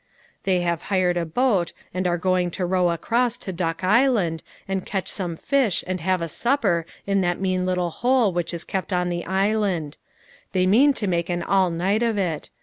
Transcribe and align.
They 0.45 0.61
have 0.61 0.81
hired 0.89 1.15
a 1.15 1.27
boat, 1.27 1.73
and 1.93 2.07
are 2.07 2.17
going 2.17 2.49
to 2.57 2.65
row 2.65 2.89
across 2.89 3.37
to 3.37 3.53
Duck 3.53 3.83
Island, 3.83 4.41
and 4.67 4.83
catch 4.83 5.07
some 5.07 5.37
fish 5.37 5.83
and 5.85 5.99
have 6.01 6.23
a 6.23 6.27
supper 6.27 6.87
in 7.05 7.21
that 7.21 7.39
mean 7.39 7.67
little 7.67 7.91
hole 7.91 8.33
which 8.33 8.51
is 8.51 8.63
kept 8.63 8.91
on 8.91 9.09
the 9.09 9.23
island; 9.27 9.97
they 10.53 10.65
mean 10.65 10.93
to 10.93 11.05
make 11.05 11.29
an 11.29 11.43
all 11.43 11.69
night 11.69 12.01
of 12.01 12.17
it. 12.17 12.49